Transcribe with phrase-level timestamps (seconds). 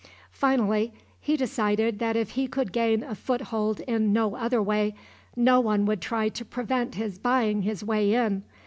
[0.31, 4.95] Finally he decided that if he could gain a foothold no other way,
[5.35, 8.41] no one would try to prevent his buying his way in.